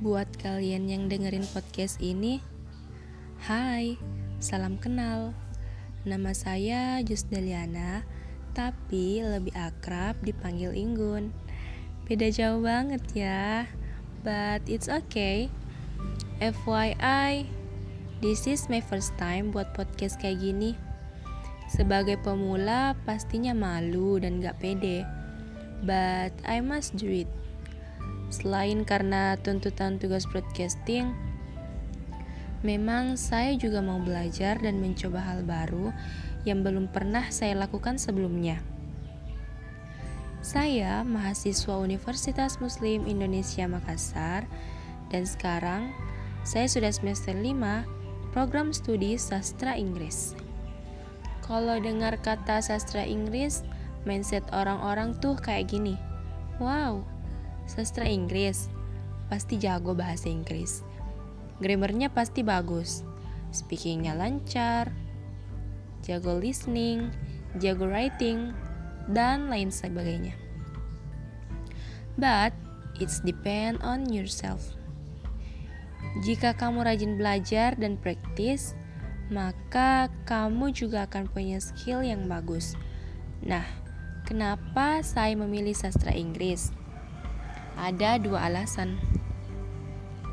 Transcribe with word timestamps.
Buat 0.00 0.32
kalian 0.40 0.88
yang 0.88 1.12
dengerin 1.12 1.44
podcast 1.52 2.00
ini, 2.00 2.40
hai, 3.44 4.00
salam 4.40 4.80
kenal. 4.80 5.36
Nama 6.08 6.32
saya 6.32 7.04
Jusdaliana, 7.04 8.08
tapi 8.56 9.20
lebih 9.20 9.52
akrab 9.52 10.16
dipanggil 10.24 10.72
Inggun. 10.72 11.36
Beda 12.08 12.32
jauh 12.32 12.64
banget 12.64 13.04
ya, 13.12 13.68
but 14.24 14.64
it's 14.64 14.88
okay. 14.88 15.52
FYI, 16.40 17.44
this 18.24 18.48
is 18.48 18.72
my 18.72 18.80
first 18.80 19.12
time 19.20 19.52
buat 19.52 19.76
podcast 19.76 20.16
kayak 20.16 20.40
gini. 20.40 20.89
Sebagai 21.70 22.18
pemula 22.18 22.98
pastinya 23.06 23.54
malu 23.54 24.18
dan 24.18 24.42
gak 24.42 24.58
pede, 24.58 25.06
but 25.86 26.34
I 26.42 26.58
must 26.58 26.98
do 26.98 27.06
it. 27.06 27.30
Selain 28.34 28.82
karena 28.82 29.38
tuntutan 29.38 30.02
tugas 30.02 30.26
broadcasting, 30.26 31.14
memang 32.66 33.14
saya 33.14 33.54
juga 33.54 33.78
mau 33.78 34.02
belajar 34.02 34.58
dan 34.58 34.82
mencoba 34.82 35.22
hal 35.22 35.46
baru 35.46 35.94
yang 36.42 36.66
belum 36.66 36.90
pernah 36.90 37.30
saya 37.30 37.54
lakukan 37.54 38.02
sebelumnya. 38.02 38.58
Saya 40.42 41.06
mahasiswa 41.06 41.78
Universitas 41.78 42.58
Muslim 42.58 43.06
Indonesia 43.06 43.70
Makassar 43.70 44.48
dan 45.14 45.22
sekarang 45.22 45.94
saya 46.42 46.66
sudah 46.66 46.90
semester 46.90 47.36
5 47.36 48.34
program 48.34 48.74
studi 48.74 49.14
sastra 49.20 49.78
Inggris. 49.78 50.49
Kalau 51.50 51.82
dengar 51.82 52.14
kata 52.22 52.62
sastra 52.62 53.02
Inggris, 53.02 53.66
mindset 54.06 54.46
orang-orang 54.54 55.18
tuh 55.18 55.34
kayak 55.34 55.74
gini. 55.74 55.98
Wow, 56.62 57.02
sastra 57.66 58.06
Inggris, 58.06 58.70
pasti 59.26 59.58
jago 59.58 59.90
bahasa 59.90 60.30
Inggris. 60.30 60.86
Grammarnya 61.58 62.06
pasti 62.06 62.46
bagus, 62.46 63.02
speakingnya 63.50 64.14
lancar, 64.14 64.94
jago 66.06 66.38
listening, 66.38 67.10
jago 67.58 67.90
writing, 67.90 68.54
dan 69.10 69.50
lain 69.50 69.74
sebagainya. 69.74 70.38
But 72.14 72.54
it's 73.02 73.18
depend 73.26 73.82
on 73.82 74.06
yourself. 74.06 74.78
Jika 76.22 76.54
kamu 76.54 76.86
rajin 76.86 77.18
belajar 77.18 77.74
dan 77.74 77.98
praktis, 77.98 78.78
maka 79.30 80.10
kamu 80.26 80.74
juga 80.74 81.06
akan 81.06 81.30
punya 81.30 81.62
skill 81.62 82.02
yang 82.02 82.26
bagus. 82.26 82.74
Nah, 83.46 83.62
kenapa 84.26 85.06
saya 85.06 85.38
memilih 85.38 85.72
sastra 85.72 86.10
Inggris? 86.10 86.74
Ada 87.78 88.18
dua 88.18 88.50
alasan. 88.50 88.98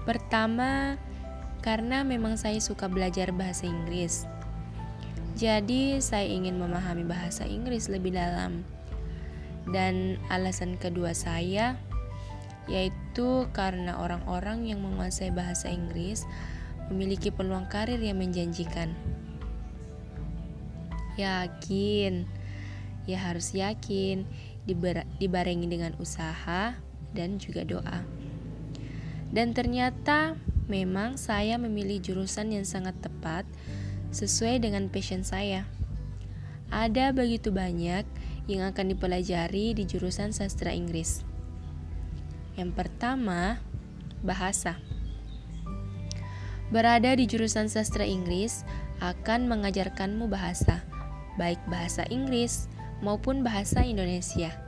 Pertama, 0.04 0.98
karena 1.62 2.02
memang 2.02 2.42
saya 2.42 2.58
suka 2.58 2.90
belajar 2.90 3.30
bahasa 3.30 3.70
Inggris. 3.70 4.26
Jadi, 5.38 6.02
saya 6.02 6.26
ingin 6.26 6.58
memahami 6.58 7.06
bahasa 7.06 7.46
Inggris 7.46 7.94
lebih 7.94 8.18
dalam. 8.18 8.66
Dan 9.70 10.18
alasan 10.34 10.80
kedua 10.82 11.14
saya 11.14 11.78
yaitu 12.68 13.48
karena 13.56 13.96
orang-orang 13.96 14.68
yang 14.68 14.84
menguasai 14.84 15.32
bahasa 15.32 15.72
Inggris 15.72 16.28
memiliki 16.92 17.32
peluang 17.32 17.68
karir 17.68 18.00
yang 18.00 18.20
menjanjikan. 18.20 18.92
Yakin, 21.18 22.30
ya 23.10 23.18
harus 23.18 23.56
yakin, 23.58 24.28
dibarengi 25.18 25.68
dengan 25.68 25.96
usaha, 25.98 26.78
dan 27.16 27.42
juga 27.42 27.64
doa. 27.64 28.06
Dan 29.32 29.52
ternyata 29.52 30.40
memang 30.72 31.20
saya 31.20 31.56
memilih 31.60 32.00
jurusan 32.00 32.52
yang 32.56 32.64
sangat 32.64 32.96
tepat 33.00 33.44
sesuai 34.12 34.64
dengan 34.64 34.88
passion 34.88 35.24
saya. 35.24 35.68
Ada 36.68 37.16
begitu 37.16 37.52
banyak 37.52 38.04
yang 38.48 38.64
akan 38.68 38.96
dipelajari 38.96 39.76
di 39.76 39.84
jurusan 39.84 40.32
sastra 40.32 40.72
Inggris. 40.72 41.24
Yang 42.56 42.72
pertama, 42.76 43.60
bahasa. 44.24 44.80
Berada 46.68 47.16
di 47.16 47.24
jurusan 47.24 47.72
sastra 47.72 48.04
Inggris 48.04 48.68
akan 49.00 49.48
mengajarkanmu 49.48 50.28
bahasa, 50.28 50.84
baik 51.40 51.62
bahasa 51.72 52.04
Inggris 52.12 52.68
maupun 53.00 53.46
bahasa 53.46 53.86
Indonesia 53.86 54.68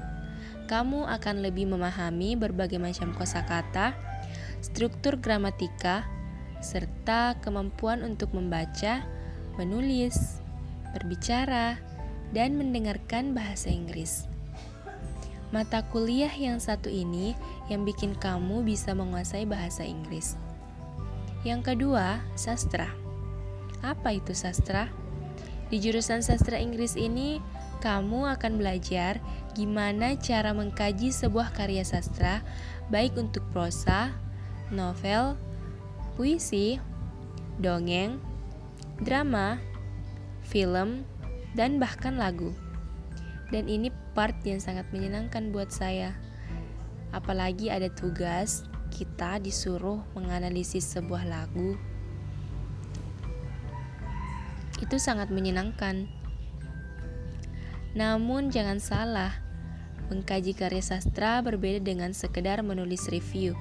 kamu 0.69 1.09
akan 1.09 1.41
lebih 1.41 1.65
memahami 1.65 2.37
berbagai 2.37 2.77
macam 2.77 3.09
kosakata, 3.17 3.97
struktur 4.61 5.17
gramatika, 5.17 6.05
serta 6.61 7.41
kemampuan 7.41 8.05
untuk 8.05 8.37
membaca, 8.37 9.01
menulis, 9.57 10.45
berbicara, 10.93 11.81
dan 12.37 12.53
mendengarkan 12.53 13.33
bahasa 13.33 13.73
Inggris. 13.73 14.29
Mata 15.49 15.81
kuliah 15.89 16.29
yang 16.29 16.61
satu 16.61 16.93
ini 16.93 17.33
yang 17.73 17.81
bikin 17.81 18.13
kamu 18.13 18.61
bisa 18.61 18.93
menguasai 18.93 19.49
bahasa 19.49 19.81
Inggris. 19.81 20.37
Yang 21.47 21.71
kedua, 21.71 22.19
sastra. 22.35 22.91
Apa 23.79 24.11
itu 24.11 24.35
sastra? 24.35 24.91
Di 25.71 25.79
jurusan 25.79 26.19
sastra 26.19 26.59
Inggris 26.59 26.99
ini, 26.99 27.39
kamu 27.79 28.27
akan 28.35 28.59
belajar 28.59 29.23
gimana 29.55 30.19
cara 30.19 30.51
mengkaji 30.51 31.15
sebuah 31.15 31.55
karya 31.55 31.87
sastra, 31.87 32.43
baik 32.91 33.15
untuk 33.15 33.45
prosa, 33.55 34.11
novel, 34.67 35.39
puisi, 36.19 36.75
dongeng, 37.63 38.19
drama, 38.99 39.63
film, 40.43 41.07
dan 41.55 41.79
bahkan 41.79 42.19
lagu. 42.19 42.51
Dan 43.47 43.71
ini 43.71 43.89
part 44.11 44.35
yang 44.43 44.59
sangat 44.59 44.85
menyenangkan 44.91 45.55
buat 45.55 45.71
saya. 45.71 46.13
Apalagi 47.15 47.71
ada 47.71 47.87
tugas 47.89 48.67
kita 48.91 49.39
disuruh 49.39 50.01
menganalisis 50.17 50.85
sebuah 50.85 51.25
lagu. 51.25 51.79
Itu 54.79 54.97
sangat 54.97 55.29
menyenangkan. 55.29 56.09
Namun 57.93 58.53
jangan 58.53 58.77
salah, 58.77 59.33
mengkaji 60.09 60.57
karya 60.57 60.81
sastra 60.81 61.41
berbeda 61.45 61.81
dengan 61.85 62.11
sekedar 62.11 62.61
menulis 62.65 63.09
review, 63.09 63.53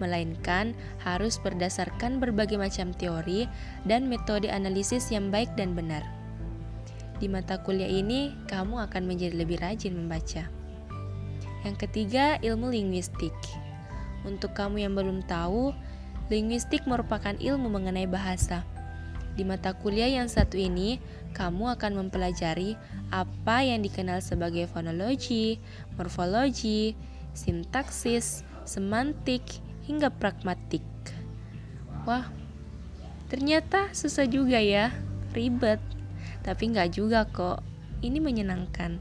melainkan 0.00 0.72
harus 1.04 1.36
berdasarkan 1.40 2.18
berbagai 2.18 2.56
macam 2.56 2.92
teori 2.96 3.48
dan 3.84 4.08
metode 4.08 4.48
analisis 4.48 5.12
yang 5.12 5.28
baik 5.28 5.52
dan 5.56 5.76
benar. 5.76 6.02
Di 7.20 7.28
mata 7.28 7.60
kuliah 7.60 7.88
ini, 7.88 8.32
kamu 8.48 8.80
akan 8.88 9.02
menjadi 9.04 9.36
lebih 9.36 9.60
rajin 9.60 9.92
membaca. 9.92 10.48
Yang 11.68 11.76
ketiga, 11.84 12.40
ilmu 12.40 12.72
linguistik. 12.72 13.36
Untuk 14.24 14.52
kamu 14.52 14.84
yang 14.84 14.92
belum 14.92 15.24
tahu, 15.24 15.72
linguistik 16.28 16.84
merupakan 16.84 17.32
ilmu 17.34 17.72
mengenai 17.72 18.04
bahasa. 18.04 18.62
Di 19.34 19.46
mata 19.46 19.72
kuliah 19.72 20.10
yang 20.10 20.28
satu 20.28 20.60
ini, 20.60 21.00
kamu 21.32 21.78
akan 21.78 22.06
mempelajari 22.06 22.74
apa 23.08 23.62
yang 23.64 23.80
dikenal 23.80 24.20
sebagai 24.20 24.66
fonologi, 24.68 25.56
morfologi, 25.96 26.92
sintaksis, 27.32 28.42
semantik, 28.66 29.42
hingga 29.86 30.12
pragmatik. 30.12 30.84
Wah, 32.04 32.28
ternyata 33.32 33.90
susah 33.96 34.26
juga 34.26 34.60
ya, 34.60 34.92
ribet. 35.32 35.80
Tapi 36.44 36.72
nggak 36.74 36.90
juga 36.92 37.24
kok, 37.24 37.62
ini 38.04 38.18
menyenangkan. 38.18 39.00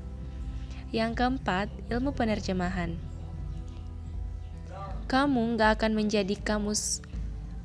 Yang 0.96 1.12
keempat, 1.20 1.68
ilmu 1.92 2.16
penerjemahan. 2.16 3.09
Kamu 5.10 5.58
nggak 5.58 5.82
akan 5.82 5.98
menjadi 5.98 6.38
kamus 6.38 7.02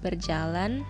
berjalan 0.01 0.81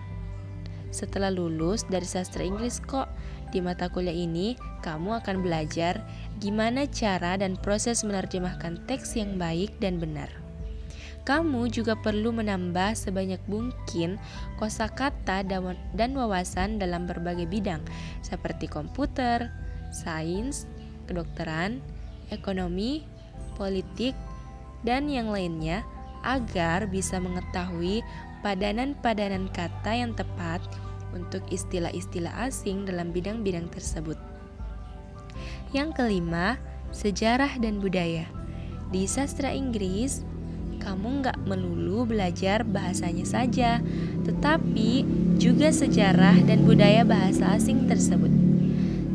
setelah 0.87 1.27
lulus 1.27 1.83
dari 1.83 2.07
sastra 2.07 2.47
Inggris 2.47 2.79
kok. 2.79 3.11
Di 3.51 3.59
mata 3.59 3.91
kuliah 3.91 4.15
ini, 4.15 4.55
kamu 4.79 5.19
akan 5.19 5.43
belajar 5.43 5.99
gimana 6.39 6.87
cara 6.87 7.35
dan 7.35 7.59
proses 7.59 8.07
menerjemahkan 8.07 8.87
teks 8.87 9.19
yang 9.19 9.35
baik 9.35 9.75
dan 9.83 9.99
benar. 9.99 10.31
Kamu 11.27 11.67
juga 11.67 11.99
perlu 11.99 12.31
menambah 12.31 12.95
sebanyak 12.95 13.43
mungkin 13.51 14.15
kosakata 14.55 15.43
dan 15.91 16.09
wawasan 16.15 16.79
dalam 16.79 17.03
berbagai 17.03 17.51
bidang 17.51 17.83
seperti 18.23 18.71
komputer, 18.71 19.51
sains, 19.91 20.71
kedokteran, 21.03 21.83
ekonomi, 22.31 23.03
politik, 23.59 24.15
dan 24.87 25.11
yang 25.11 25.27
lainnya 25.27 25.83
agar 26.25 26.89
bisa 26.89 27.21
mengetahui 27.21 28.01
padanan-padanan 28.41 29.47
kata 29.53 29.93
yang 29.93 30.17
tepat 30.17 30.59
untuk 31.15 31.45
istilah-istilah 31.53 32.33
asing 32.43 32.83
dalam 32.83 33.13
bidang-bidang 33.13 33.71
tersebut. 33.71 34.19
Yang 35.71 35.95
kelima, 35.95 36.59
sejarah 36.91 37.61
dan 37.61 37.79
budaya. 37.79 38.27
Di 38.91 39.07
sastra 39.07 39.55
Inggris, 39.55 40.21
kamu 40.83 41.25
nggak 41.25 41.37
melulu 41.47 42.05
belajar 42.05 42.61
bahasanya 42.61 43.25
saja, 43.25 43.81
tetapi 44.27 45.07
juga 45.41 45.73
sejarah 45.73 46.37
dan 46.45 46.67
budaya 46.67 47.01
bahasa 47.01 47.57
asing 47.57 47.89
tersebut. 47.89 48.44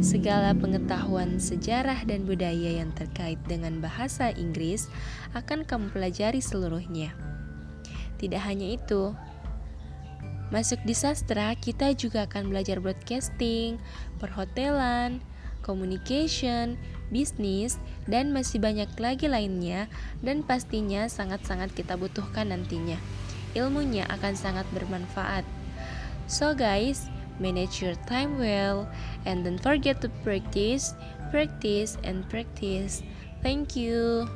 Segala 0.00 0.56
pengetahuan 0.56 1.36
sejarah 1.36 2.08
dan 2.08 2.24
budaya 2.24 2.80
yang 2.80 2.88
terkait 2.96 3.36
dengan 3.44 3.84
bahasa 3.84 4.32
Inggris 4.32 4.88
akan 5.36 5.68
kamu 5.68 5.92
pelajari 5.92 6.40
seluruhnya. 6.40 7.12
Tidak 8.16 8.40
hanya 8.40 8.80
itu, 8.80 9.12
masuk 10.48 10.80
di 10.88 10.96
sastra 10.96 11.52
kita 11.52 11.92
juga 11.92 12.24
akan 12.24 12.48
belajar 12.48 12.80
broadcasting, 12.80 13.76
perhotelan, 14.16 15.20
communication, 15.60 16.80
bisnis, 17.12 17.76
dan 18.08 18.32
masih 18.32 18.56
banyak 18.56 18.88
lagi 18.96 19.28
lainnya 19.28 19.84
dan 20.24 20.40
pastinya 20.40 21.12
sangat-sangat 21.12 21.76
kita 21.76 22.00
butuhkan 22.00 22.56
nantinya. 22.56 22.96
Ilmunya 23.52 24.08
akan 24.08 24.32
sangat 24.32 24.64
bermanfaat. 24.72 25.44
So 26.24 26.56
guys, 26.56 27.04
manage 27.40 27.82
your 27.82 27.94
time 28.06 28.38
well 28.38 28.88
and 29.24 29.44
don't 29.44 29.58
forget 29.58 30.00
to 30.02 30.08
practice, 30.22 30.94
practice 31.30 31.96
and 32.04 32.28
practice. 32.28 33.02
Thank 33.42 33.74
you. 33.74 34.28